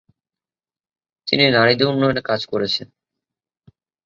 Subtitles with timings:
[1.27, 2.87] তিনি নারীদের উন্নয়নে কাজ করেছেন।